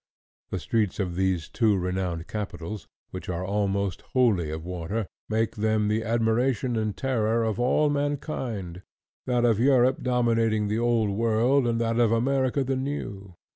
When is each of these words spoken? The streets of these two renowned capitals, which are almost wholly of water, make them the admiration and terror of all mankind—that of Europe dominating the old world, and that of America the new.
The 0.49 0.57
streets 0.57 0.99
of 0.99 1.13
these 1.15 1.47
two 1.47 1.77
renowned 1.77 2.25
capitals, 2.27 2.87
which 3.11 3.29
are 3.29 3.45
almost 3.45 4.01
wholly 4.13 4.49
of 4.49 4.65
water, 4.65 5.05
make 5.29 5.57
them 5.57 5.89
the 5.89 6.03
admiration 6.03 6.75
and 6.75 6.97
terror 6.97 7.43
of 7.43 7.59
all 7.59 7.87
mankind—that 7.91 9.45
of 9.45 9.59
Europe 9.59 10.01
dominating 10.01 10.69
the 10.69 10.79
old 10.79 11.11
world, 11.11 11.67
and 11.67 11.79
that 11.81 11.99
of 11.99 12.11
America 12.11 12.63
the 12.63 12.75
new. 12.77 13.35